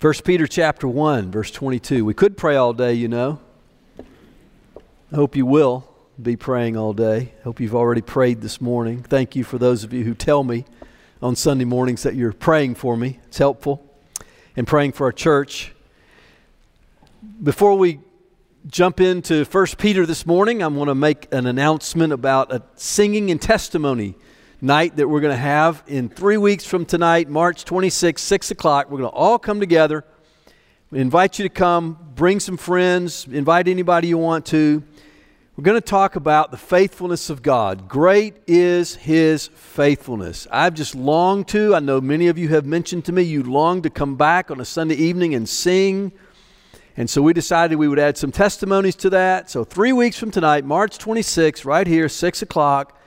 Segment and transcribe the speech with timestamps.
[0.00, 2.06] 1 Peter chapter 1, verse 22.
[2.06, 3.38] We could pray all day, you know.
[5.12, 5.86] I hope you will
[6.20, 7.34] be praying all day.
[7.38, 9.02] I Hope you've already prayed this morning.
[9.02, 10.64] Thank you for those of you who tell me
[11.20, 13.20] on Sunday mornings that you're praying for me.
[13.26, 13.86] It's helpful.
[14.56, 15.74] And praying for our church.
[17.42, 18.00] Before we
[18.68, 23.30] jump into 1 Peter this morning, I want to make an announcement about a singing
[23.30, 24.14] and testimony
[24.60, 28.90] night that we're going to have in three weeks from tonight, March 26, 6 o'clock.
[28.90, 30.04] We're going to all come together.
[30.90, 34.82] We invite you to come, bring some friends, invite anybody you want to.
[35.56, 37.88] We're going to talk about the faithfulness of God.
[37.88, 40.46] Great is His faithfulness.
[40.50, 43.82] I've just longed to, I know many of you have mentioned to me, you long
[43.82, 46.12] to come back on a Sunday evening and sing.
[46.96, 49.48] And so we decided we would add some testimonies to that.
[49.48, 52.99] So, three weeks from tonight, March 26, right here, 6 o'clock,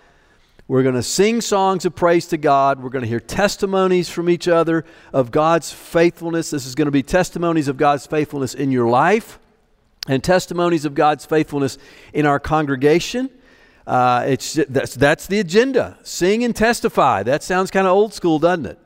[0.67, 2.81] we're going to sing songs of praise to God.
[2.81, 6.51] We're going to hear testimonies from each other of God's faithfulness.
[6.51, 9.39] This is going to be testimonies of God's faithfulness in your life
[10.07, 11.77] and testimonies of God's faithfulness
[12.13, 13.29] in our congregation.
[13.85, 15.97] Uh, it's, that's, that's the agenda.
[16.03, 17.23] Sing and testify.
[17.23, 18.79] That sounds kind of old school, doesn't it?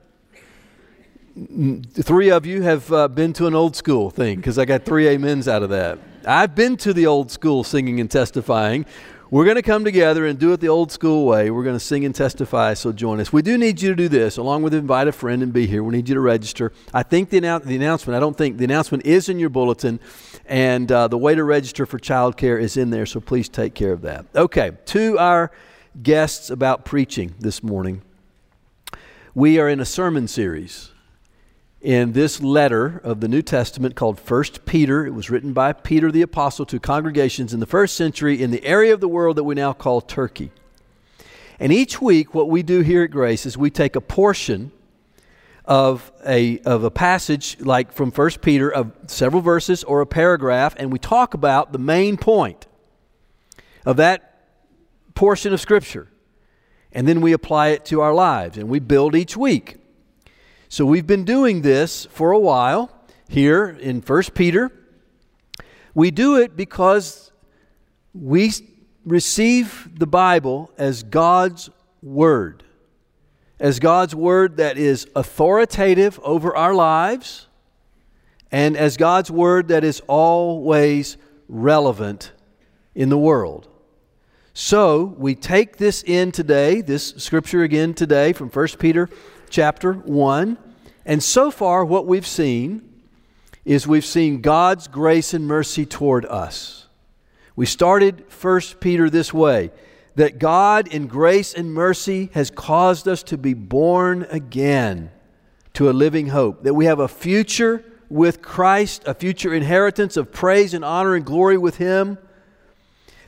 [1.94, 5.14] Three of you have uh, been to an old school thing because I got three
[5.14, 6.00] amens out of that.
[6.26, 8.88] I've been to the old school singing and testifying
[9.30, 11.52] we're going to come together and do it the old school way.
[11.52, 13.34] We're going to sing and testify, so join us.
[13.34, 15.84] We do need you to do this, along with invite a friend and be here.
[15.84, 16.72] We need you to register.
[16.94, 20.00] I think the, annou- the announcement, I don't think, the announcement is in your bulletin,
[20.46, 23.92] and uh, the way to register for childcare is in there, so please take care
[23.92, 24.26] of that.
[24.36, 25.52] Okay, to our
[26.02, 28.02] guests about preaching this morning.
[29.36, 30.92] We are in a sermon series
[31.82, 35.06] in this letter of the New Testament called First Peter.
[35.06, 38.64] It was written by Peter the apostle to congregations in the first century in the
[38.64, 40.52] area of the world that we now call Turkey.
[41.60, 44.72] And each week what we do here at Grace is we take a portion
[45.66, 50.76] of a of a passage like from First Peter of several verses or a paragraph
[50.78, 52.68] and we talk about the main point
[53.86, 54.46] of that
[55.14, 56.08] portion of scripture.
[56.94, 59.77] And then we apply it to our lives and we build each week.
[60.70, 62.92] So we've been doing this for a while
[63.30, 64.70] here in 1 Peter.
[65.94, 67.32] We do it because
[68.14, 68.52] we
[69.06, 71.70] receive the Bible as God's
[72.04, 72.66] Word,
[73.62, 77.48] as God's Word that is authoritative over our lives,
[78.52, 81.16] and as God's Word that is always
[81.48, 82.34] relevant
[82.94, 83.70] in the world.
[84.54, 89.08] So we take this in today, this scripture again today from 1 Peter
[89.50, 90.58] chapter 1.
[91.06, 92.82] And so far, what we've seen
[93.66, 96.88] is we've seen God's grace and mercy toward us.
[97.56, 99.72] We started 1 Peter this way
[100.16, 105.12] that God, in grace and mercy, has caused us to be born again
[105.74, 110.32] to a living hope, that we have a future with Christ, a future inheritance of
[110.32, 112.18] praise and honor and glory with Him,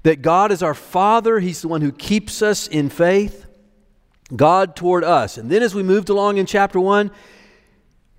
[0.03, 3.46] that God is our Father, He's the one who keeps us in faith.
[4.36, 5.38] God toward us.
[5.38, 7.12] And then as we moved along in chapter 1,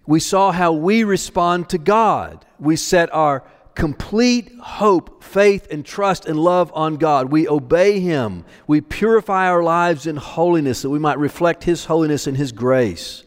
[0.06, 2.44] we saw how we respond to God.
[2.59, 3.44] We set our
[3.75, 7.31] complete hope, faith, and trust and love on God.
[7.31, 8.44] We obey Him.
[8.66, 13.25] We purify our lives in holiness that we might reflect His holiness and His grace.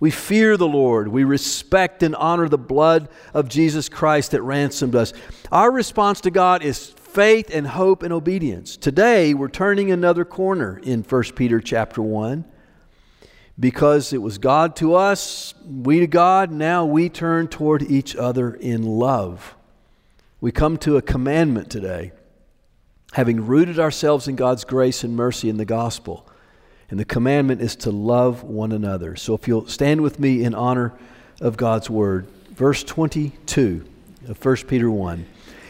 [0.00, 1.08] We fear the Lord.
[1.08, 5.12] We respect and honor the blood of Jesus Christ that ransomed us.
[5.50, 8.76] Our response to God is faith and hope and obedience.
[8.76, 12.44] Today, we're turning another corner in 1 Peter chapter 1
[13.58, 18.54] because it was God to us, we to God, now we turn toward each other
[18.54, 19.56] in love.
[20.40, 22.12] We come to a commandment today,
[23.14, 26.28] having rooted ourselves in God's grace and mercy in the gospel.
[26.90, 29.16] And the commandment is to love one another.
[29.16, 30.96] So if you'll stand with me in honor
[31.40, 33.84] of God's word, verse 22
[34.28, 35.26] of 1 Peter 1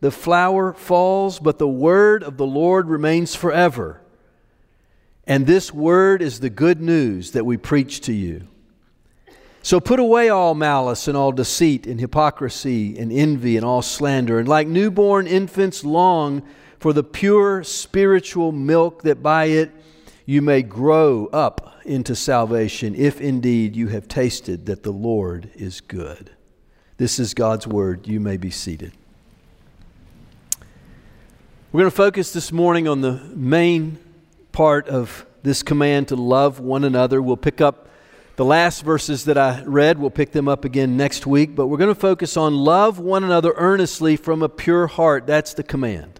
[0.00, 4.00] the flower falls, but the word of the Lord remains forever.
[5.26, 8.48] And this word is the good news that we preach to you.
[9.62, 14.38] So put away all malice and all deceit and hypocrisy and envy and all slander,
[14.38, 16.42] and like newborn infants, long
[16.78, 19.70] for the pure spiritual milk that by it
[20.24, 25.82] you may grow up into salvation, if indeed you have tasted that the Lord is
[25.82, 26.30] good.
[26.96, 28.06] This is God's word.
[28.06, 28.92] You may be seated.
[31.72, 34.00] We're going to focus this morning on the main
[34.50, 37.22] part of this command to love one another.
[37.22, 37.86] We'll pick up
[38.34, 41.78] the last verses that I read, we'll pick them up again next week, but we're
[41.78, 45.28] going to focus on love one another earnestly from a pure heart.
[45.28, 46.18] That's the command.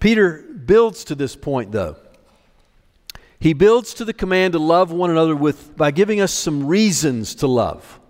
[0.00, 1.96] Peter builds to this point, though.
[3.38, 7.34] He builds to the command to love one another with, by giving us some reasons
[7.34, 8.00] to love,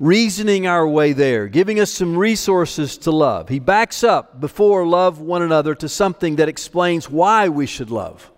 [0.00, 3.50] reasoning our way there, giving us some resources to love.
[3.50, 8.32] He backs up before love one another to something that explains why we should love,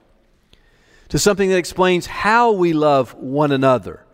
[1.08, 4.04] to something that explains how we love one another.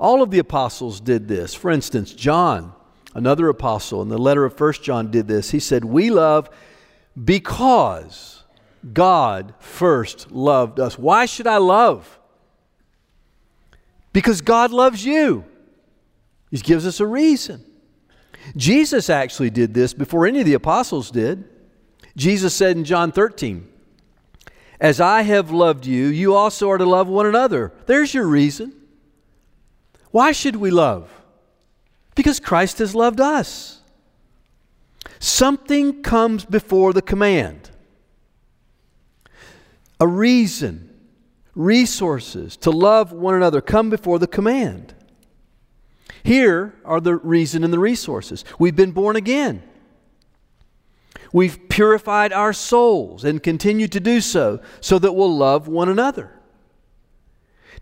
[0.00, 1.54] All of the apostles did this.
[1.54, 2.72] For instance, John,
[3.14, 5.50] another apostle, in the letter of First John, did this.
[5.50, 6.48] He said, We love
[7.22, 8.42] because
[8.94, 10.98] God first loved us.
[10.98, 12.18] Why should I love?
[14.14, 15.44] Because God loves you.
[16.54, 17.64] He gives us a reason.
[18.56, 21.48] Jesus actually did this before any of the apostles did.
[22.16, 23.68] Jesus said in John 13,
[24.78, 27.72] As I have loved you, you also are to love one another.
[27.86, 28.72] There's your reason.
[30.12, 31.10] Why should we love?
[32.14, 33.80] Because Christ has loved us.
[35.18, 37.72] Something comes before the command
[39.98, 40.88] a reason,
[41.56, 44.94] resources to love one another come before the command.
[46.24, 48.44] Here are the reason and the resources.
[48.58, 49.62] We've been born again.
[51.32, 56.32] We've purified our souls and continue to do so, so that we'll love one another.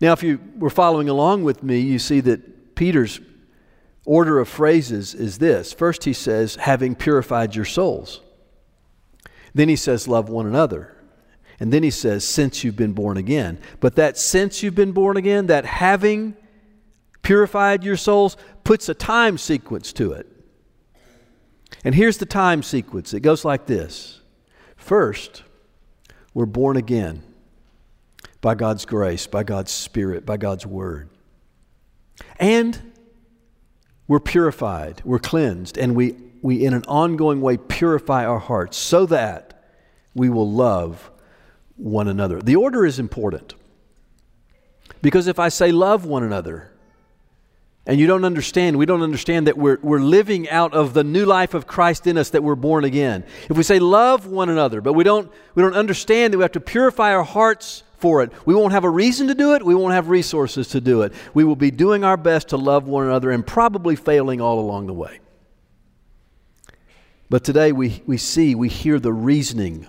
[0.00, 3.20] Now, if you were following along with me, you see that Peter's
[4.04, 5.72] order of phrases is this.
[5.72, 8.20] First, he says, having purified your souls.
[9.54, 10.96] Then he says, love one another.
[11.60, 13.60] And then he says, since you've been born again.
[13.78, 16.36] But that since you've been born again, that having
[17.22, 20.26] purified your souls, puts a time sequence to it.
[21.84, 24.20] And here's the time sequence it goes like this
[24.76, 25.42] First,
[26.34, 27.22] we're born again
[28.40, 31.08] by God's grace, by God's Spirit, by God's Word.
[32.38, 32.92] And
[34.08, 39.06] we're purified, we're cleansed, and we, we in an ongoing way purify our hearts so
[39.06, 39.52] that
[40.14, 41.10] we will love
[41.76, 42.40] one another.
[42.40, 43.54] The order is important.
[45.00, 46.71] Because if I say love one another,
[47.84, 51.26] and you don't understand, we don't understand that we're, we're living out of the new
[51.26, 53.25] life of Christ in us, that we're born again.
[53.50, 56.52] If we say love one another, but we don't, we don't understand that we have
[56.52, 59.75] to purify our hearts for it, we won't have a reason to do it, we
[59.75, 61.12] won't have resources to do it.
[61.34, 64.87] We will be doing our best to love one another and probably failing all along
[64.87, 65.19] the way.
[67.28, 69.88] But today we, we see, we hear the reasoning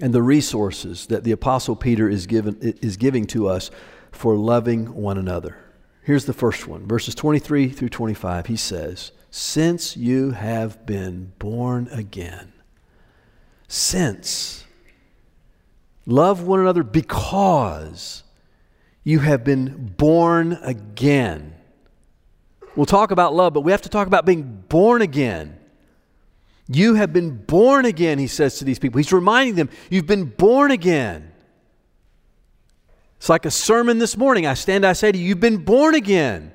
[0.00, 3.70] and the resources that the Apostle Peter is, given, is giving to us
[4.10, 5.56] for loving one another.
[6.02, 8.46] Here's the first one, verses 23 through 25.
[8.46, 12.52] He says, Since you have been born again,
[13.68, 14.64] since,
[16.04, 18.24] love one another because
[19.04, 21.54] you have been born again.
[22.74, 25.58] We'll talk about love, but we have to talk about being born again.
[26.68, 28.98] You have been born again, he says to these people.
[28.98, 31.31] He's reminding them, You've been born again.
[33.22, 34.46] It's like a sermon this morning.
[34.46, 36.52] I stand, I say to you, You've been born again.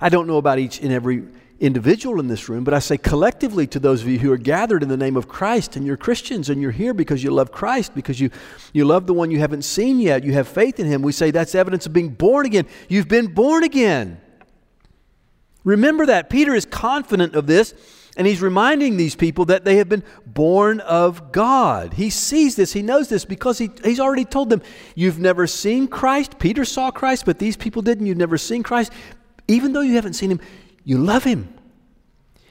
[0.00, 1.24] I don't know about each and every
[1.58, 4.84] individual in this room, but I say collectively to those of you who are gathered
[4.84, 7.92] in the name of Christ and you're Christians and you're here because you love Christ,
[7.92, 8.30] because you,
[8.72, 11.02] you love the one you haven't seen yet, you have faith in him.
[11.02, 12.68] We say that's evidence of being born again.
[12.88, 14.20] You've been born again.
[15.64, 16.30] Remember that.
[16.30, 17.74] Peter is confident of this
[18.16, 21.94] and he's reminding these people that they have been born of God.
[21.94, 24.62] He sees this, he knows this because he, he's already told them,
[24.94, 26.38] You've never seen Christ.
[26.38, 28.06] Peter saw Christ, but these people didn't.
[28.06, 28.90] You've never seen Christ.
[29.48, 30.40] Even though you haven't seen him,
[30.82, 31.52] you love him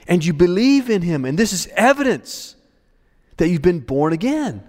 [0.08, 1.26] and you believe in him.
[1.26, 2.56] And this is evidence
[3.38, 4.64] that you've been born again.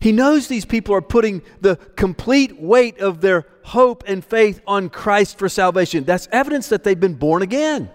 [0.00, 4.88] He knows these people are putting the complete weight of their hope and faith on
[4.88, 6.04] Christ for salvation.
[6.04, 7.90] That's evidence that they've been born again.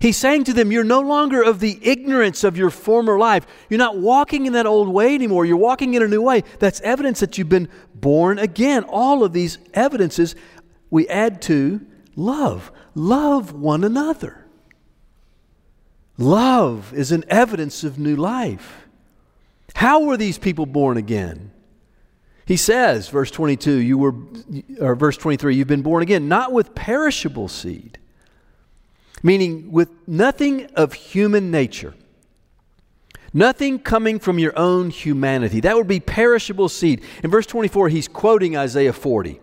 [0.00, 3.46] He's saying to them, You're no longer of the ignorance of your former life.
[3.68, 5.44] You're not walking in that old way anymore.
[5.44, 6.44] You're walking in a new way.
[6.58, 8.84] That's evidence that you've been born again.
[8.84, 10.36] All of these evidences
[10.90, 12.70] we add to love.
[12.94, 14.44] Love one another.
[16.16, 18.88] Love is an evidence of new life.
[19.74, 21.52] How were these people born again?
[22.44, 24.14] He says, verse 22, you were,
[24.80, 27.98] or verse 23, you've been born again, not with perishable seed
[29.22, 31.94] meaning with nothing of human nature.
[33.32, 35.60] Nothing coming from your own humanity.
[35.60, 37.02] That would be perishable seed.
[37.22, 39.40] In verse 24, he's quoting Isaiah 40.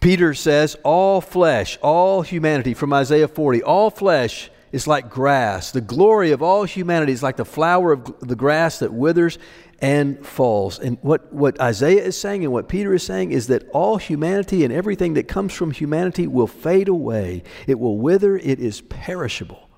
[0.00, 5.70] Peter says, All flesh, all humanity, from Isaiah 40, all flesh is like grass.
[5.70, 9.38] The glory of all humanity is like the flower of the grass that withers
[9.84, 10.78] and falls.
[10.78, 14.64] And what, what Isaiah is saying and what Peter is saying is that all humanity
[14.64, 19.68] and everything that comes from humanity will fade away, it will wither, it is perishable.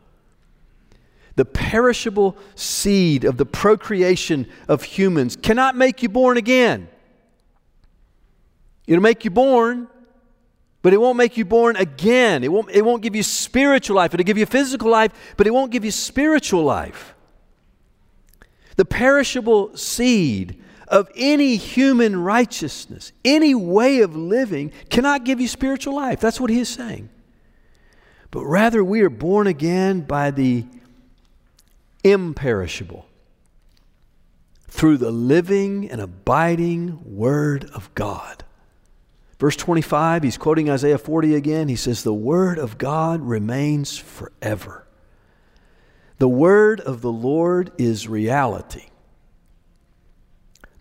[1.34, 6.86] The perishable seed of the procreation of humans cannot make you born again.
[8.86, 9.88] It'll make you born,
[10.82, 12.44] but it won't make you born again.
[12.44, 14.14] It won't, it won't give you spiritual life.
[14.14, 17.15] It'll give you physical life, but it won't give you spiritual life.
[18.76, 25.96] The perishable seed of any human righteousness, any way of living, cannot give you spiritual
[25.96, 26.20] life.
[26.20, 27.08] That's what he is saying.
[28.30, 30.66] But rather, we are born again by the
[32.04, 33.06] imperishable
[34.68, 38.44] through the living and abiding Word of God.
[39.38, 41.68] Verse 25, he's quoting Isaiah 40 again.
[41.68, 44.85] He says, The word of God remains forever.
[46.18, 48.86] The word of the Lord is reality.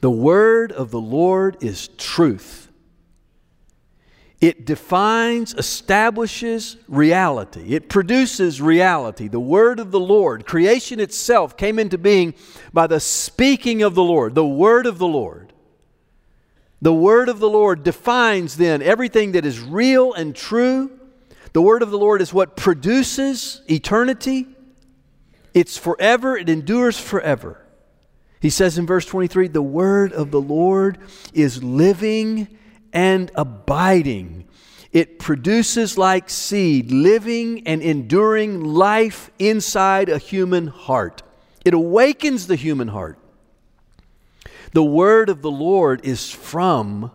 [0.01, 2.69] The word of the Lord is truth.
[4.41, 7.73] It defines, establishes reality.
[7.73, 9.27] It produces reality.
[9.27, 12.33] The word of the Lord, creation itself came into being
[12.71, 15.53] by the speaking of the Lord, the word of the Lord.
[16.81, 20.91] The word of the Lord defines then everything that is real and true.
[21.53, 24.54] The word of the Lord is what produces eternity.
[25.55, 27.65] It's forever, it endures forever.
[28.41, 30.97] He says in verse 23 the word of the Lord
[31.33, 32.57] is living
[32.91, 34.49] and abiding.
[34.91, 41.23] It produces like seed, living and enduring life inside a human heart.
[41.63, 43.17] It awakens the human heart.
[44.73, 47.11] The word of the Lord is from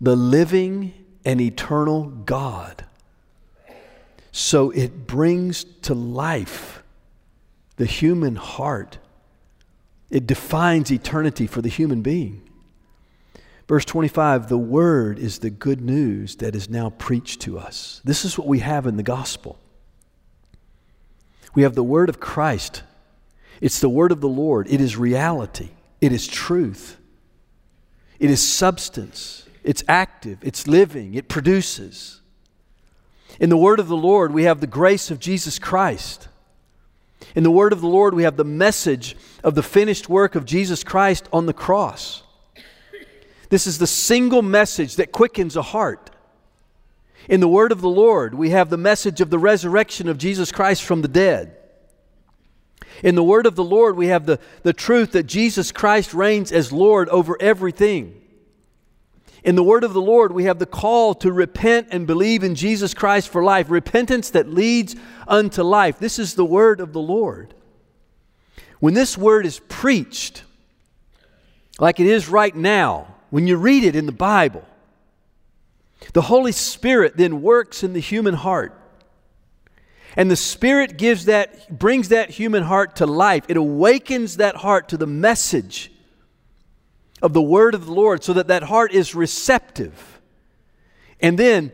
[0.00, 2.86] the living and eternal God.
[4.32, 6.79] So it brings to life
[7.80, 8.98] the human heart.
[10.10, 12.42] It defines eternity for the human being.
[13.66, 18.02] Verse 25 the word is the good news that is now preached to us.
[18.04, 19.58] This is what we have in the gospel.
[21.54, 22.82] We have the word of Christ,
[23.62, 25.70] it's the word of the Lord, it is reality.
[26.02, 26.98] It is truth.
[28.18, 29.46] It is substance.
[29.64, 30.36] It's active.
[30.42, 31.14] It's living.
[31.14, 32.20] It produces.
[33.38, 36.28] In the word of the Lord, we have the grace of Jesus Christ.
[37.34, 40.44] In the word of the Lord, we have the message of the finished work of
[40.44, 42.22] Jesus Christ on the cross.
[43.48, 46.10] This is the single message that quickens a heart.
[47.28, 50.50] In the word of the Lord, we have the message of the resurrection of Jesus
[50.50, 51.56] Christ from the dead.
[53.02, 56.52] In the word of the Lord, we have the, the truth that Jesus Christ reigns
[56.52, 58.19] as Lord over everything.
[59.42, 62.54] In the word of the Lord, we have the call to repent and believe in
[62.54, 65.98] Jesus Christ for life, repentance that leads unto life.
[65.98, 67.54] This is the word of the Lord.
[68.80, 70.44] When this word is preached,
[71.78, 74.64] like it is right now, when you read it in the Bible,
[76.12, 78.76] the Holy Spirit then works in the human heart.
[80.16, 83.44] And the Spirit gives that, brings that human heart to life.
[83.48, 85.92] It awakens that heart to the message
[87.22, 90.20] of the word of the Lord so that that heart is receptive.
[91.20, 91.72] And then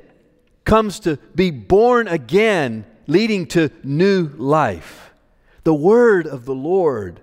[0.64, 5.12] comes to be born again, leading to new life.
[5.64, 7.20] The word of the Lord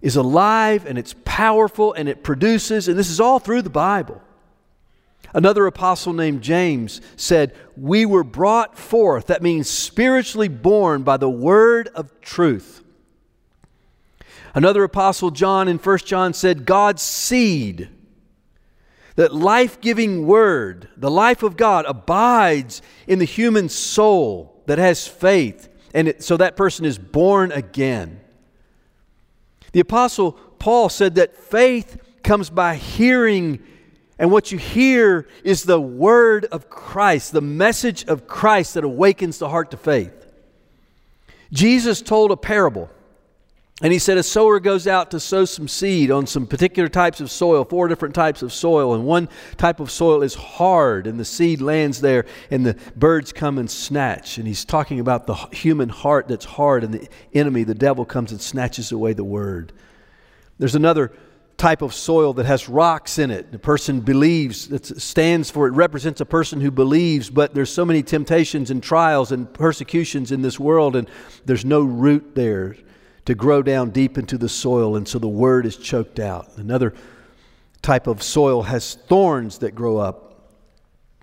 [0.00, 4.22] is alive and it's powerful and it produces, and this is all through the Bible.
[5.34, 11.28] Another apostle named James said, We were brought forth, that means spiritually born by the
[11.28, 12.84] word of truth.
[14.56, 17.90] Another apostle, John, in 1 John said, God's seed,
[19.14, 25.06] that life giving word, the life of God, abides in the human soul that has
[25.06, 28.18] faith, and it, so that person is born again.
[29.72, 33.62] The apostle Paul said that faith comes by hearing
[34.18, 39.36] and what you hear is the word of Christ, the message of Christ that awakens
[39.36, 40.14] the heart to faith.
[41.52, 42.88] Jesus told a parable,
[43.82, 47.20] and he said, A sower goes out to sow some seed on some particular types
[47.20, 49.28] of soil, four different types of soil, and one
[49.58, 53.70] type of soil is hard, and the seed lands there, and the birds come and
[53.70, 54.38] snatch.
[54.38, 58.32] And he's talking about the human heart that's hard, and the enemy, the devil, comes
[58.32, 59.74] and snatches away the word.
[60.58, 61.12] There's another
[61.58, 63.52] type of soil that has rocks in it.
[63.52, 67.84] The person believes, it stands for, it represents a person who believes, but there's so
[67.84, 71.10] many temptations and trials and persecutions in this world, and
[71.44, 72.74] there's no root there
[73.26, 76.48] to grow down deep into the soil, and so the word is choked out.
[76.56, 76.94] Another
[77.82, 80.25] type of soil has thorns that grow up.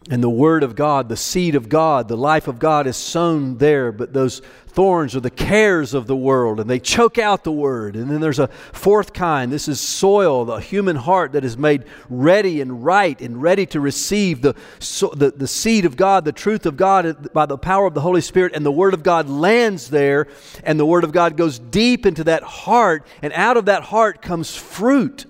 [0.09, 3.57] And the Word of God, the seed of God, the life of God is sown
[3.57, 7.53] there, but those thorns are the cares of the world, and they choke out the
[7.53, 7.95] Word.
[7.95, 9.49] And then there's a fourth kind.
[9.49, 13.79] This is soil, the human heart that is made ready and right and ready to
[13.79, 17.85] receive the, so, the, the seed of God, the truth of God by the power
[17.85, 18.51] of the Holy Spirit.
[18.55, 20.27] And the Word of God lands there,
[20.65, 24.21] and the Word of God goes deep into that heart, and out of that heart
[24.21, 25.25] comes fruit.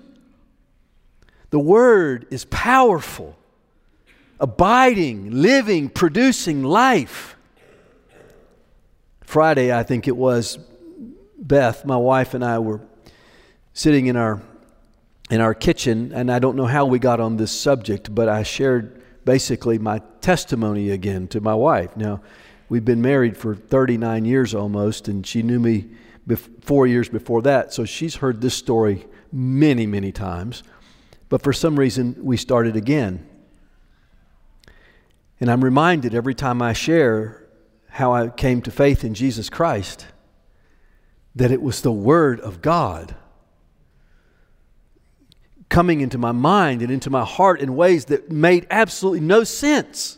[1.50, 3.36] The Word is powerful
[4.44, 7.34] abiding, living, producing life.
[9.22, 10.58] Friday, I think it was,
[11.38, 12.82] Beth, my wife, and I were
[13.72, 14.42] sitting in our
[15.30, 18.42] in our kitchen, and I don't know how we got on this subject, but I
[18.42, 21.96] shared basically my testimony again to my wife.
[21.96, 22.20] Now,
[22.68, 25.86] we've been married for 39 years almost, and she knew me
[26.28, 30.62] bef- four years before that, so she's heard this story many, many times.
[31.30, 33.26] But for some reason, we started again.
[35.44, 37.44] And I'm reminded every time I share
[37.90, 40.06] how I came to faith in Jesus Christ
[41.34, 43.14] that it was the Word of God
[45.68, 50.16] coming into my mind and into my heart in ways that made absolutely no sense.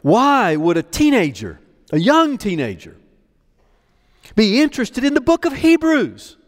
[0.00, 1.60] Why would a teenager,
[1.92, 2.96] a young teenager,
[4.34, 6.38] be interested in the book of Hebrews?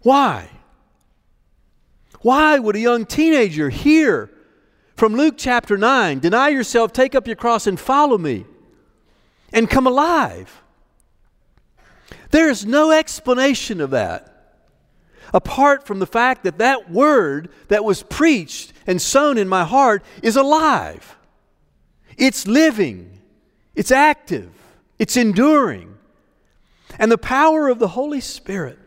[0.00, 0.48] Why?
[2.22, 4.30] Why would a young teenager hear
[5.02, 8.46] from Luke chapter 9 Deny yourself, take up your cross, and follow me,
[9.52, 10.62] and come alive.
[12.30, 14.60] There is no explanation of that
[15.34, 20.04] apart from the fact that that word that was preached and sown in my heart
[20.22, 21.16] is alive.
[22.16, 23.18] It's living,
[23.74, 24.52] it's active,
[25.00, 25.98] it's enduring.
[27.00, 28.78] And the power of the Holy Spirit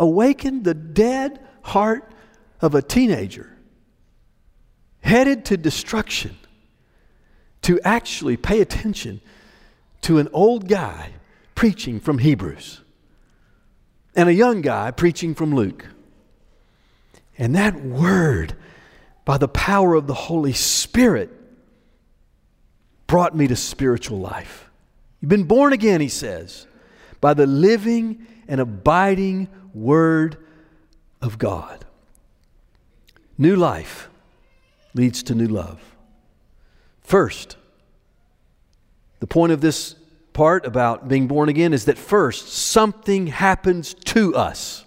[0.00, 2.10] awakened the dead heart
[2.60, 3.56] of a teenager
[5.02, 6.36] headed to destruction
[7.62, 9.20] to actually pay attention
[10.02, 11.10] to an old guy
[11.54, 12.80] preaching from Hebrews
[14.14, 15.86] and a young guy preaching from Luke.
[17.38, 18.54] And that word,
[19.24, 21.30] by the power of the Holy Spirit,
[23.06, 24.70] brought me to spiritual life.
[25.20, 26.66] You've been born again, he says,
[27.20, 30.36] by the living and abiding Word
[31.22, 31.84] of God.
[33.38, 34.09] New life
[34.94, 35.80] leads to new love.
[37.00, 37.56] First,
[39.20, 39.94] the point of this
[40.32, 44.84] part about being born again is that first, something happens to us.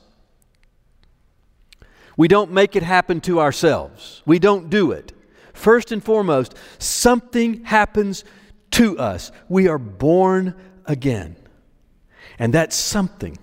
[2.16, 5.14] We don't make it happen to ourselves, we don't do it.
[5.54, 8.24] First and foremost, something happens
[8.72, 9.32] to us.
[9.48, 11.36] We are born again.
[12.40, 13.38] And that something,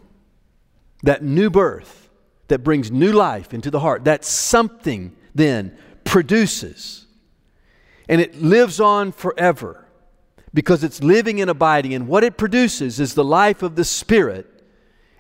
[1.05, 2.09] that new birth
[2.49, 5.79] that brings new life into the heart, that something then
[6.11, 7.07] produces.
[8.09, 9.87] And it lives on forever
[10.53, 11.95] because it's living and abiding.
[11.95, 14.49] And what it produces is the life of the Spirit.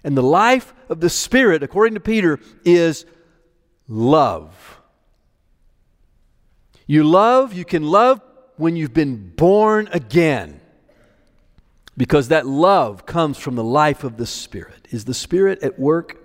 [0.02, 3.06] And the life of the Spirit, according to Peter, is
[3.86, 4.80] love.
[6.88, 8.20] You love, you can love
[8.56, 10.60] when you've been born again.
[11.96, 14.88] Because that love comes from the life of the Spirit.
[14.90, 16.19] Is the Spirit at work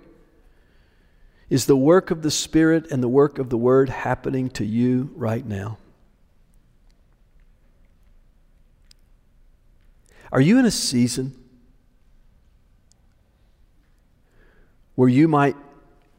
[1.48, 5.10] is the work of the Spirit and the work of the Word happening to you
[5.14, 5.78] right now?
[10.32, 11.34] Are you in a season
[14.96, 15.56] where you might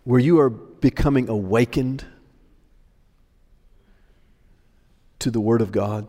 [0.05, 2.05] where you are becoming awakened
[5.19, 6.07] to the word of God?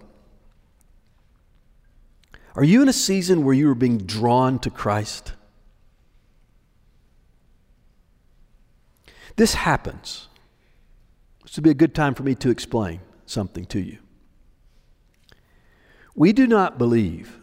[2.54, 5.32] Are you in a season where you are being drawn to Christ?
[9.38, 10.26] This happens.
[11.44, 13.98] This would be a good time for me to explain something to you.
[16.16, 17.38] We do not believe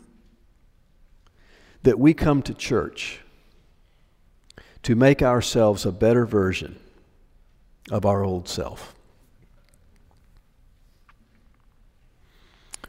[1.83, 3.21] that we come to church
[4.83, 6.77] to make ourselves a better version
[7.89, 8.93] of our old self.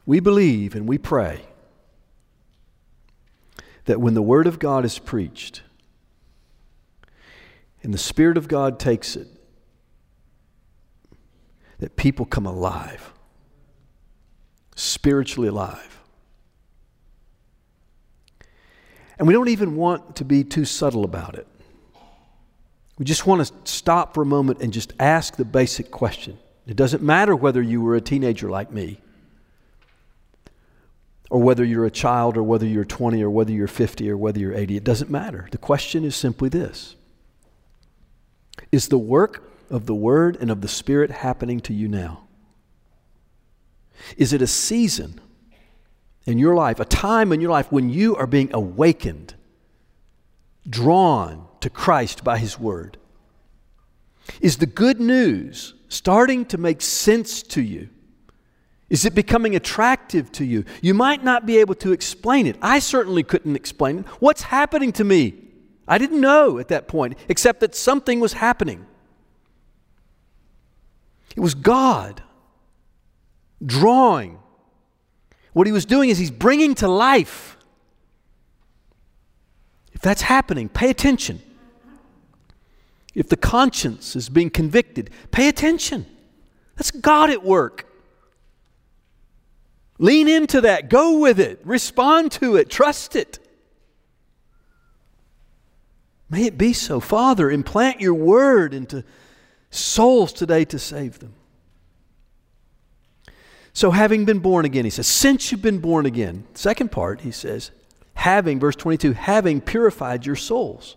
[0.04, 1.42] We believe and we pray
[3.84, 5.62] that when the Word of God is preached,
[7.86, 9.28] and the Spirit of God takes it,
[11.78, 13.12] that people come alive,
[14.74, 16.00] spiritually alive.
[19.20, 21.46] And we don't even want to be too subtle about it.
[22.98, 26.40] We just want to stop for a moment and just ask the basic question.
[26.66, 29.00] It doesn't matter whether you were a teenager like me,
[31.30, 34.40] or whether you're a child, or whether you're 20, or whether you're 50, or whether
[34.40, 34.76] you're 80.
[34.76, 35.46] It doesn't matter.
[35.52, 36.96] The question is simply this
[38.72, 42.24] is the work of the Word and of the Spirit happening to you now?
[44.16, 45.20] Is it a season
[46.26, 49.34] in your life, a time in your life when you are being awakened,
[50.68, 52.98] drawn to Christ by His Word?
[54.40, 57.88] Is the good news starting to make sense to you?
[58.88, 60.64] Is it becoming attractive to you?
[60.80, 62.56] You might not be able to explain it.
[62.62, 64.06] I certainly couldn't explain it.
[64.20, 65.45] What's happening to me?
[65.88, 68.86] I didn't know at that point, except that something was happening.
[71.36, 72.22] It was God
[73.64, 74.38] drawing.
[75.52, 77.56] What he was doing is he's bringing to life.
[79.92, 81.40] If that's happening, pay attention.
[83.14, 86.04] If the conscience is being convicted, pay attention.
[86.76, 87.86] That's God at work.
[89.98, 90.90] Lean into that.
[90.90, 91.60] Go with it.
[91.64, 92.68] Respond to it.
[92.68, 93.38] Trust it.
[96.28, 97.00] May it be so.
[97.00, 99.04] Father, implant your word into
[99.70, 101.34] souls today to save them.
[103.72, 107.30] So, having been born again, he says, since you've been born again, second part, he
[107.30, 107.70] says,
[108.14, 110.96] having, verse 22, having purified your souls.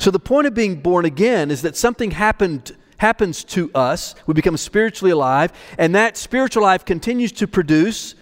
[0.00, 4.14] So, the point of being born again is that something happened happens to us.
[4.26, 8.14] We become spiritually alive, and that spiritual life continues to produce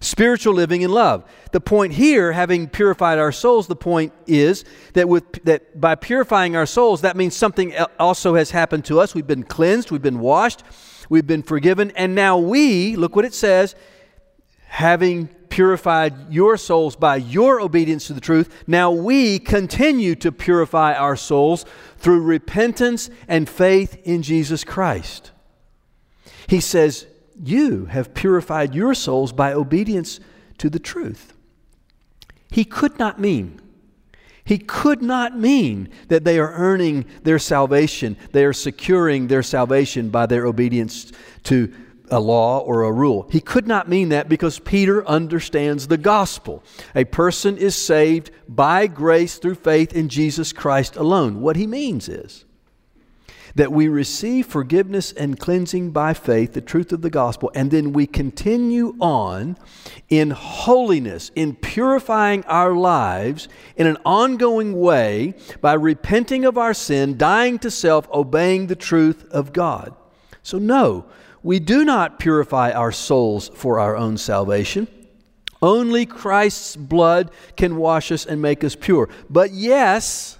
[0.00, 1.24] spiritual living in love.
[1.52, 6.56] The point here, having purified our souls, the point is that with that by purifying
[6.56, 9.14] our souls, that means something also has happened to us.
[9.14, 10.62] We've been cleansed, we've been washed,
[11.08, 13.74] we've been forgiven, and now we, look what it says,
[14.66, 20.94] having purified your souls by your obedience to the truth, now we continue to purify
[20.94, 21.66] our souls
[21.98, 25.30] through repentance and faith in Jesus Christ.
[26.46, 27.06] He says,
[27.42, 30.20] you have purified your souls by obedience
[30.58, 31.34] to the truth.
[32.50, 33.60] He could not mean,
[34.44, 40.10] he could not mean that they are earning their salvation, they are securing their salvation
[40.10, 41.12] by their obedience
[41.44, 41.72] to
[42.10, 43.26] a law or a rule.
[43.30, 46.62] He could not mean that because Peter understands the gospel.
[46.94, 51.40] A person is saved by grace through faith in Jesus Christ alone.
[51.40, 52.44] What he means is,
[53.54, 57.92] that we receive forgiveness and cleansing by faith, the truth of the gospel, and then
[57.92, 59.56] we continue on
[60.08, 67.16] in holiness, in purifying our lives in an ongoing way by repenting of our sin,
[67.16, 69.94] dying to self, obeying the truth of God.
[70.42, 71.06] So, no,
[71.42, 74.88] we do not purify our souls for our own salvation.
[75.60, 79.08] Only Christ's blood can wash us and make us pure.
[79.30, 80.38] But yes,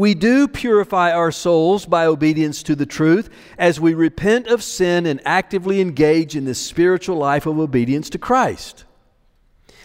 [0.00, 5.04] we do purify our souls by obedience to the truth as we repent of sin
[5.04, 8.86] and actively engage in this spiritual life of obedience to Christ.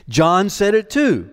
[0.08, 1.30] John said it too.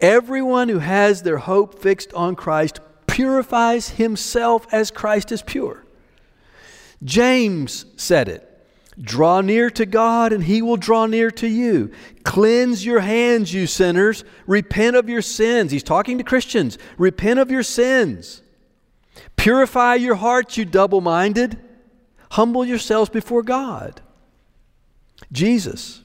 [0.00, 5.84] Everyone who has their hope fixed on Christ purifies himself as Christ is pure.
[7.04, 8.53] James said it.
[9.00, 11.90] Draw near to God, and He will draw near to you.
[12.22, 14.24] Cleanse your hands, you sinners.
[14.46, 15.72] Repent of your sins.
[15.72, 16.78] He's talking to Christians.
[16.96, 18.42] Repent of your sins.
[19.36, 21.58] Purify your hearts, you double minded.
[22.30, 24.00] Humble yourselves before God.
[25.32, 26.02] Jesus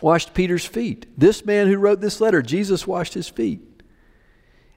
[0.00, 1.06] washed Peter's feet.
[1.18, 3.60] This man who wrote this letter, Jesus washed his feet.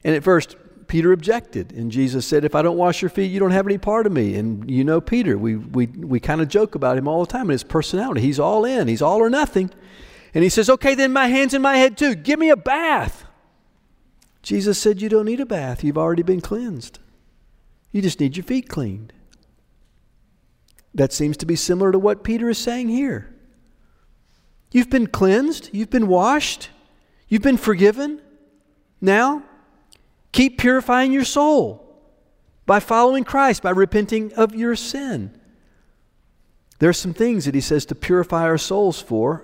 [0.04, 0.56] And at first,
[0.92, 3.78] Peter objected, and Jesus said, If I don't wash your feet, you don't have any
[3.78, 4.36] part of me.
[4.36, 5.38] And you know Peter.
[5.38, 8.20] We, we, we kind of joke about him all the time and his personality.
[8.20, 9.72] He's all in, he's all or nothing.
[10.34, 12.14] And he says, Okay, then my hands and my head too.
[12.14, 13.24] Give me a bath.
[14.44, 15.82] Jesus said, You don't need a bath.
[15.82, 17.00] You've already been cleansed.
[17.94, 19.14] You just need your feet cleaned.
[20.94, 23.34] That seems to be similar to what Peter is saying here.
[24.74, 26.68] You've been cleansed, you've been washed,
[27.30, 28.22] you've been forgiven.
[29.00, 29.44] Now,
[30.32, 31.88] Keep purifying your soul
[32.66, 35.38] by following Christ, by repenting of your sin.
[36.80, 39.44] There are some things that he says to purify our souls for,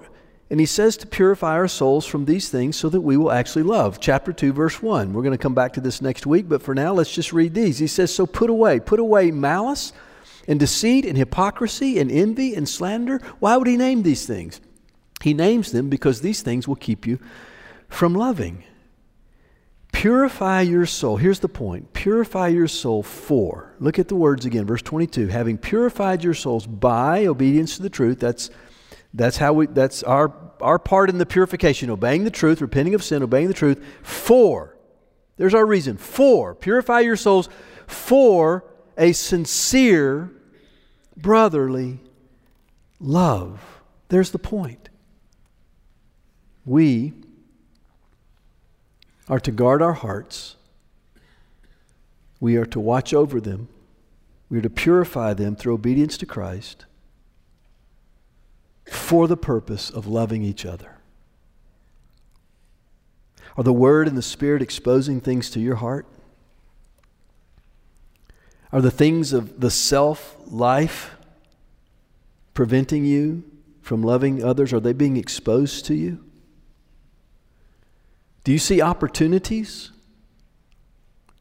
[0.49, 3.63] and he says to purify our souls from these things so that we will actually
[3.63, 3.99] love.
[3.99, 5.13] Chapter 2, verse 1.
[5.13, 7.53] We're going to come back to this next week, but for now, let's just read
[7.53, 7.79] these.
[7.79, 9.91] He says, So put away, put away malice
[10.47, 13.19] and deceit and hypocrisy and envy and slander.
[13.39, 14.61] Why would he name these things?
[15.21, 17.19] He names them because these things will keep you
[17.89, 18.63] from loving.
[19.91, 21.17] Purify your soul.
[21.17, 23.73] Here's the point purify your soul for.
[23.79, 25.27] Look at the words again, verse 22.
[25.27, 28.49] Having purified your souls by obedience to the truth, that's,
[29.13, 33.03] that's how we, that's our, our part in the purification, obeying the truth, repenting of
[33.03, 34.77] sin, obeying the truth, for.
[35.37, 35.97] There's our reason.
[35.97, 36.53] For.
[36.53, 37.49] Purify your souls
[37.87, 38.65] for
[38.97, 40.31] a sincere
[41.15, 41.99] brotherly
[42.99, 43.81] love.
[44.09, 44.89] There's the point.
[46.65, 47.13] We
[49.29, 50.55] are to guard our hearts.
[52.39, 53.67] We are to watch over them.
[54.49, 56.85] We are to purify them through obedience to Christ.
[58.89, 60.95] for the purpose of loving each other?
[63.57, 66.05] Are the Word and the Spirit exposing things to your heart?
[68.71, 71.15] Are the things of the self life
[72.53, 73.43] preventing you
[73.81, 74.71] from loving others?
[74.71, 76.23] Are they being exposed to you?
[78.47, 79.91] Do you see opportunities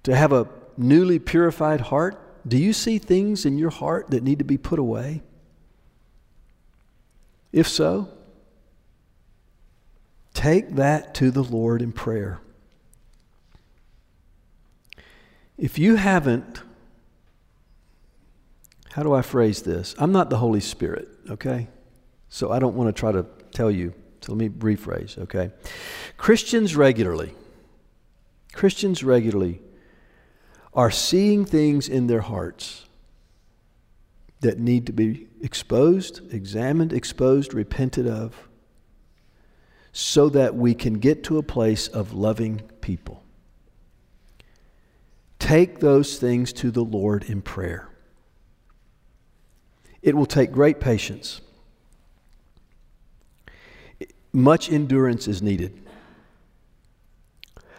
[0.03, 2.21] to have a newly purified heart?
[2.49, 5.23] Do you see things in your heart that need to be put away?
[7.53, 8.09] If so,
[10.35, 12.41] take that to the Lord in prayer.
[15.57, 16.61] If you haven't,
[18.91, 19.95] how do I phrase this?
[19.97, 21.69] I'm not the Holy Spirit, okay?
[22.31, 23.95] So I don't want to try to tell you.
[24.23, 25.53] So let me rephrase, okay?
[26.17, 27.35] Christians regularly,
[28.53, 29.61] Christians regularly
[30.73, 32.87] are seeing things in their hearts
[34.41, 38.49] that need to be exposed, examined, exposed, repented of,
[39.93, 43.23] so that we can get to a place of loving people.
[45.39, 47.89] Take those things to the Lord in prayer.
[50.03, 51.41] It will take great patience.
[54.33, 55.86] Much endurance is needed.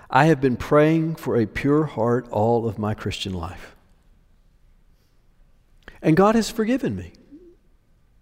[0.09, 3.75] I have been praying for a pure heart all of my Christian life.
[6.01, 7.13] And God has forgiven me.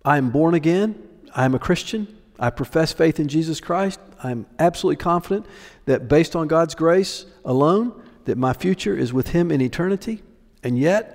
[0.03, 1.01] I am born again.
[1.35, 2.07] I am a Christian.
[2.39, 3.99] I profess faith in Jesus Christ.
[4.23, 5.45] I'm absolutely confident
[5.85, 10.23] that based on God's grace alone, that my future is with Him in eternity.
[10.63, 11.14] And yet,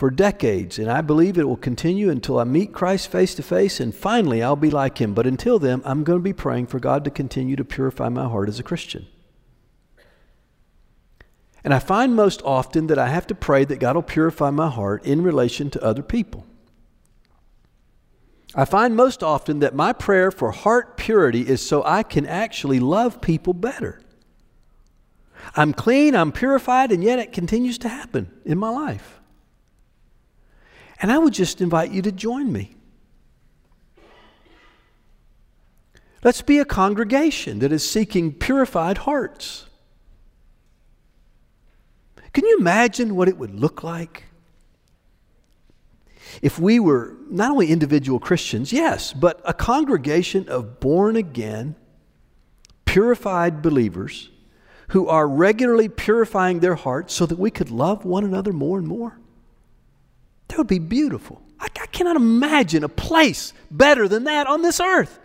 [0.00, 3.80] for decades, and I believe it will continue until I meet Christ face to face,
[3.80, 5.12] and finally I'll be like Him.
[5.12, 8.26] But until then, I'm going to be praying for God to continue to purify my
[8.26, 9.06] heart as a Christian.
[11.62, 14.70] And I find most often that I have to pray that God will purify my
[14.70, 16.46] heart in relation to other people.
[18.54, 22.80] I find most often that my prayer for heart purity is so I can actually
[22.80, 24.00] love people better.
[25.54, 29.19] I'm clean, I'm purified, and yet it continues to happen in my life.
[31.00, 32.76] And I would just invite you to join me.
[36.22, 39.66] Let's be a congregation that is seeking purified hearts.
[42.32, 44.24] Can you imagine what it would look like
[46.42, 51.74] if we were not only individual Christians, yes, but a congregation of born again,
[52.84, 54.30] purified believers
[54.88, 58.86] who are regularly purifying their hearts so that we could love one another more and
[58.86, 59.19] more?
[60.50, 61.40] That would be beautiful.
[61.60, 65.20] I, I cannot imagine a place better than that on this earth.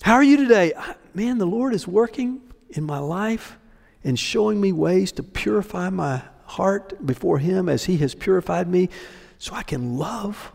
[0.00, 0.72] How are you today?
[0.74, 2.40] I, man, the Lord is working
[2.70, 3.58] in my life
[4.02, 8.88] and showing me ways to purify my heart before Him as He has purified me
[9.36, 10.52] so I can love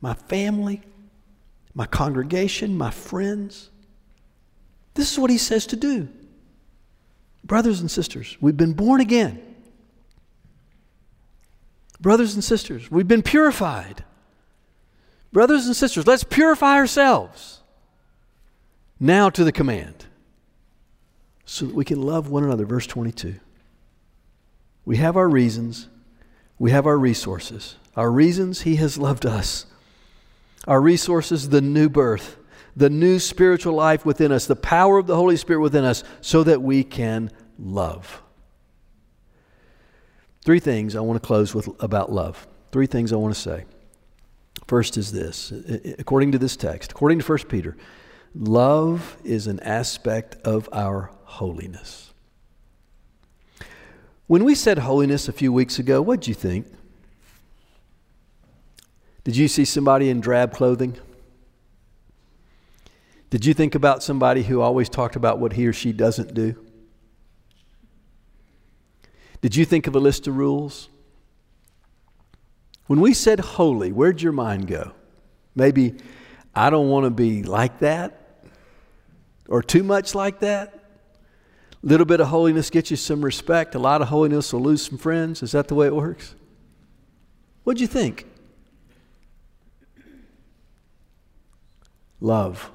[0.00, 0.80] my family,
[1.74, 3.68] my congregation, my friends.
[4.94, 6.08] This is what He says to do.
[7.44, 9.49] Brothers and sisters, we've been born again.
[12.00, 14.04] Brothers and sisters, we've been purified.
[15.32, 17.60] Brothers and sisters, let's purify ourselves.
[18.98, 20.06] Now to the command
[21.44, 22.64] so that we can love one another.
[22.64, 23.36] Verse 22.
[24.84, 25.88] We have our reasons,
[26.58, 27.76] we have our resources.
[27.96, 29.66] Our reasons, He has loved us.
[30.66, 32.36] Our resources, the new birth,
[32.76, 36.44] the new spiritual life within us, the power of the Holy Spirit within us, so
[36.44, 38.22] that we can love.
[40.50, 42.48] Three things I want to close with about love.
[42.72, 43.66] Three things I want to say.
[44.66, 45.52] First is this
[45.96, 47.76] according to this text, according to 1 Peter,
[48.34, 52.12] love is an aspect of our holiness.
[54.26, 56.66] When we said holiness a few weeks ago, what did you think?
[59.22, 60.96] Did you see somebody in drab clothing?
[63.30, 66.56] Did you think about somebody who always talked about what he or she doesn't do?
[69.40, 70.88] Did you think of a list of rules?
[72.86, 74.92] When we said holy, where'd your mind go?
[75.54, 75.94] Maybe,
[76.54, 78.44] I don't want to be like that
[79.48, 80.74] or too much like that.
[81.82, 83.74] A little bit of holiness gets you some respect.
[83.74, 85.42] A lot of holiness will lose some friends.
[85.42, 86.34] Is that the way it works?
[87.64, 88.26] What'd you think?
[92.20, 92.70] Love.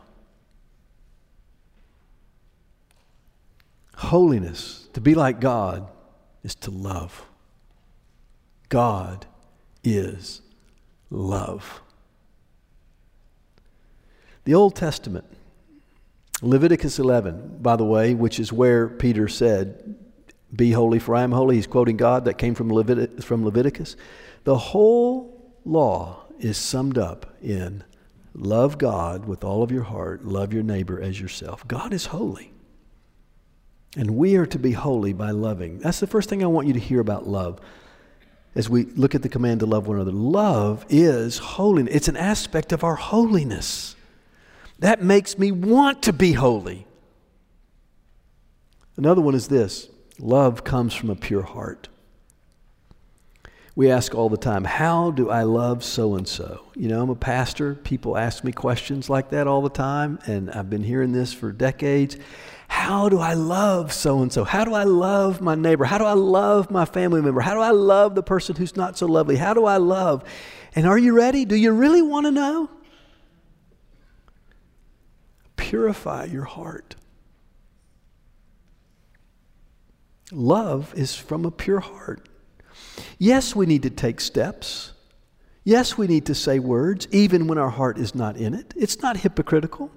[3.95, 5.87] Holiness, to be like God,
[6.45, 7.25] is to love.
[8.69, 9.25] God
[9.83, 10.41] is
[11.09, 11.81] love.
[14.43, 15.25] The Old Testament,
[16.43, 19.95] Leviticus 11, by the way, which is where Peter said,
[20.55, 21.55] Be holy, for I am holy.
[21.55, 22.25] He's quoting God.
[22.25, 23.95] That came from, Levit- from Leviticus.
[24.43, 27.83] The whole law is summed up in
[28.35, 31.67] love God with all of your heart, love your neighbor as yourself.
[31.67, 32.54] God is holy.
[33.95, 35.79] And we are to be holy by loving.
[35.79, 37.59] That's the first thing I want you to hear about love
[38.55, 40.11] as we look at the command to love one another.
[40.11, 43.95] Love is holiness, it's an aspect of our holiness.
[44.79, 46.87] That makes me want to be holy.
[48.97, 51.89] Another one is this love comes from a pure heart.
[53.75, 56.65] We ask all the time, How do I love so and so?
[56.75, 57.75] You know, I'm a pastor.
[57.75, 61.51] People ask me questions like that all the time, and I've been hearing this for
[61.51, 62.15] decades.
[62.69, 64.45] How do I love so and so?
[64.45, 65.83] How do I love my neighbor?
[65.83, 67.41] How do I love my family member?
[67.41, 69.35] How do I love the person who's not so lovely?
[69.35, 70.23] How do I love?
[70.73, 71.45] And are you ready?
[71.45, 72.69] Do you really want to know?
[75.57, 76.95] Purify your heart.
[80.31, 82.27] Love is from a pure heart.
[83.17, 84.91] Yes, we need to take steps.
[85.63, 88.73] Yes, we need to say words, even when our heart is not in it.
[88.77, 89.91] It's not hypocritical.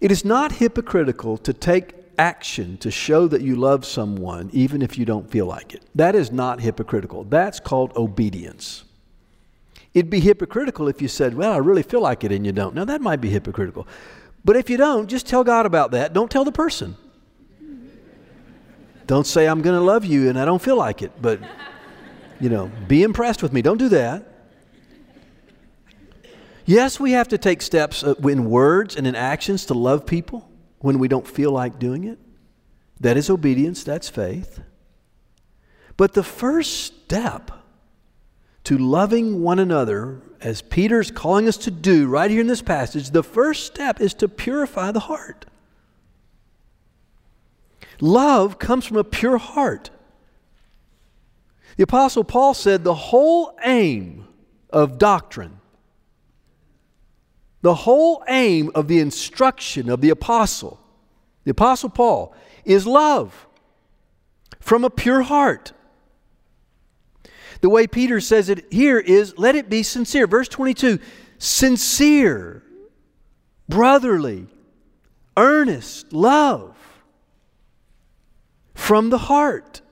[0.00, 4.98] It is not hypocritical to take action to show that you love someone, even if
[4.98, 5.82] you don't feel like it.
[5.94, 7.24] That is not hypocritical.
[7.24, 8.84] That's called obedience.
[9.94, 12.74] It'd be hypocritical if you said, Well, I really feel like it, and you don't.
[12.74, 13.86] Now, that might be hypocritical.
[14.44, 16.12] But if you don't, just tell God about that.
[16.12, 16.96] Don't tell the person.
[19.08, 21.40] Don't say, I'm going to love you and I don't feel like it, but,
[22.38, 23.62] you know, be impressed with me.
[23.62, 24.22] Don't do that.
[26.66, 30.46] Yes, we have to take steps uh, in words and in actions to love people
[30.80, 32.18] when we don't feel like doing it.
[33.00, 34.60] That is obedience, that's faith.
[35.96, 37.50] But the first step
[38.64, 43.10] to loving one another, as Peter's calling us to do right here in this passage,
[43.12, 45.46] the first step is to purify the heart.
[48.00, 49.90] Love comes from a pure heart.
[51.76, 54.26] The Apostle Paul said the whole aim
[54.70, 55.60] of doctrine,
[57.62, 60.80] the whole aim of the instruction of the Apostle,
[61.44, 62.34] the Apostle Paul,
[62.64, 63.46] is love
[64.60, 65.72] from a pure heart.
[67.60, 70.26] The way Peter says it here is let it be sincere.
[70.26, 71.00] Verse 22
[71.38, 72.62] sincere,
[73.68, 74.46] brotherly,
[75.36, 76.77] earnest love
[78.78, 79.82] from the heart.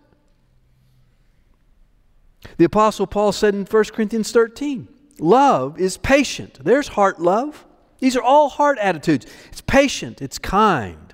[2.57, 4.87] The Apostle Paul said in 1 Corinthians 13,
[5.19, 6.61] love is patient.
[6.65, 7.67] There's heart love.
[7.99, 9.27] These are all heart attitudes.
[9.49, 11.13] It's patient, it's kind.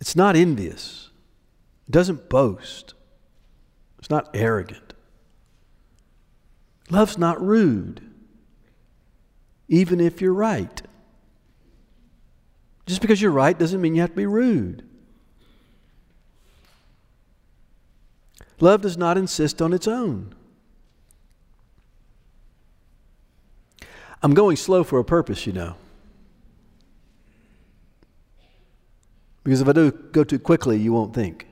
[0.00, 1.10] It's not envious.
[1.86, 2.94] It doesn't boast.
[4.00, 4.92] It's not arrogant.
[6.90, 8.02] Love's not rude,
[9.68, 10.82] even if you're right.
[12.86, 14.86] Just because you're right doesn't mean you have to be rude.
[18.60, 20.34] Love does not insist on its own.
[24.22, 25.74] I'm going slow for a purpose, you know.
[29.42, 31.48] Because if I do go too quickly, you won't think.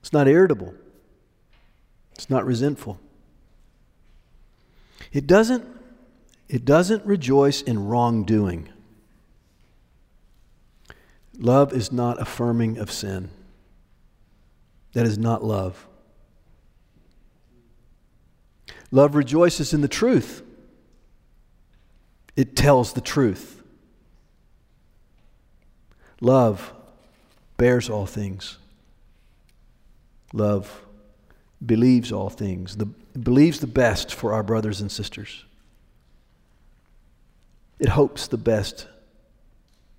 [0.00, 0.74] It's not irritable.
[2.12, 3.00] It's not resentful.
[5.12, 5.64] It doesn't
[6.50, 8.68] it doesn't rejoice in wrongdoing.
[11.38, 13.30] Love is not affirming of sin.
[14.92, 15.86] That is not love.
[18.90, 20.42] Love rejoices in the truth.
[22.34, 23.62] It tells the truth.
[26.20, 26.74] Love
[27.58, 28.58] bears all things.
[30.32, 30.84] Love
[31.64, 35.44] believes all things, the, believes the best for our brothers and sisters.
[37.80, 38.86] It hopes the best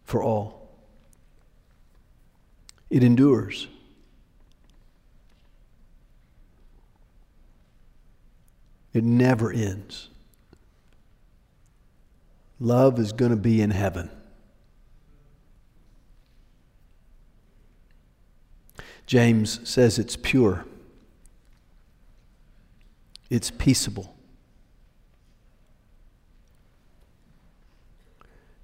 [0.06, 0.70] for all.
[2.90, 3.68] It endures.
[8.94, 10.10] It never ends.
[12.60, 14.12] Love is going to be in heaven.
[19.08, 20.66] James says it's pure,
[23.30, 24.16] it's peaceable,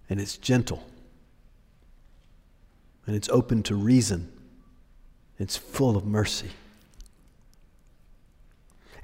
[0.10, 0.88] and it's gentle,
[3.06, 4.32] and it's open to reason,
[5.38, 6.50] it's full of mercy.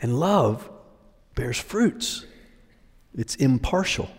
[0.01, 0.69] And love
[1.35, 2.25] bears fruits,
[3.15, 4.09] it's impartial.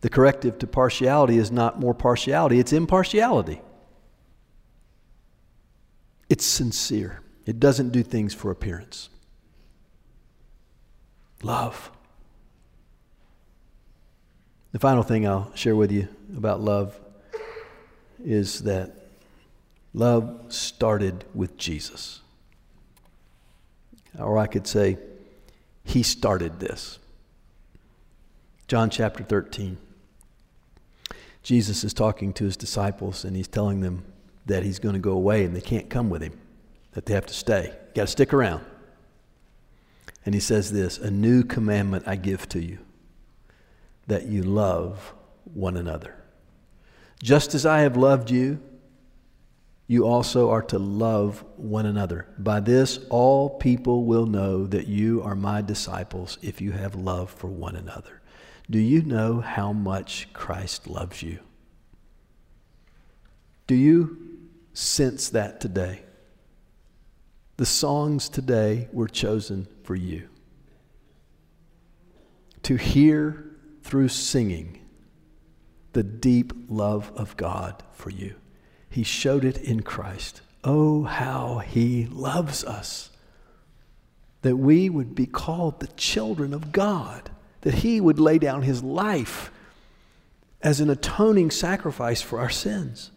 [0.00, 3.60] The corrective to partiality is not more partiality, it's impartiality.
[6.28, 9.10] It's sincere, it doesn't do things for appearance.
[11.42, 11.90] Love.
[14.72, 16.98] The final thing I'll share with you about love
[18.24, 19.02] is that
[19.94, 22.20] Love started with Jesus.
[24.18, 24.98] Or I could say,
[25.84, 26.98] He started this.
[28.68, 29.76] John chapter 13.
[31.42, 34.04] Jesus is talking to his disciples and he's telling them
[34.46, 36.38] that he's going to go away and they can't come with him,
[36.92, 37.74] that they have to stay.
[37.94, 38.64] Got to stick around.
[40.24, 42.78] And he says this A new commandment I give to you,
[44.06, 46.16] that you love one another.
[47.22, 48.60] Just as I have loved you,
[49.86, 52.26] you also are to love one another.
[52.38, 57.30] By this, all people will know that you are my disciples if you have love
[57.30, 58.22] for one another.
[58.70, 61.40] Do you know how much Christ loves you?
[63.66, 64.38] Do you
[64.72, 66.02] sense that today?
[67.58, 70.28] The songs today were chosen for you.
[72.64, 73.51] To hear
[73.82, 74.80] through singing
[75.92, 78.34] the deep love of God for you.
[78.88, 80.40] He showed it in Christ.
[80.64, 83.10] Oh, how He loves us.
[84.42, 87.30] That we would be called the children of God
[87.62, 89.50] that he would lay down his life
[90.60, 93.10] as an atoning sacrifice for our sins.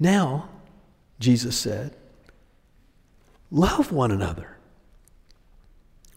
[0.00, 0.48] Now,
[1.20, 1.94] Jesus said,
[3.50, 4.56] love one another.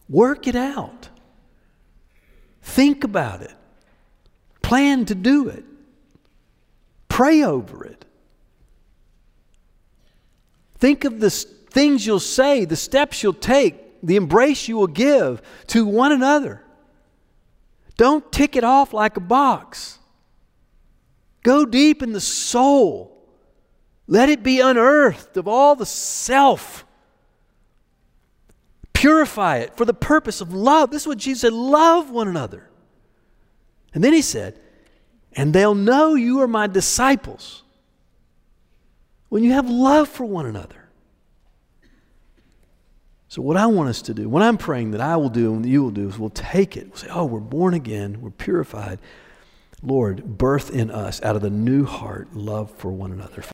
[0.08, 1.08] Work it out.
[2.62, 3.54] Think about it.
[4.62, 5.64] Plan to do it.
[7.08, 8.04] Pray over it.
[10.76, 15.42] Think of the things you'll say, the steps you'll take the embrace you will give
[15.68, 16.62] to one another.
[17.96, 19.98] Don't tick it off like a box.
[21.42, 23.26] Go deep in the soul.
[24.06, 26.84] Let it be unearthed of all the self.
[28.98, 30.90] Purify it for the purpose of love.
[30.90, 32.68] This is what Jesus said love one another.
[33.94, 34.58] And then he said,
[35.34, 37.62] and they'll know you are my disciples
[39.28, 40.88] when you have love for one another.
[43.28, 45.64] So, what I want us to do, what I'm praying that I will do and
[45.64, 46.88] you will do, is we'll take it.
[46.88, 48.98] We'll say, Oh, we're born again, we're purified.
[49.80, 53.44] Lord, birth in us out of the new heart love for one another.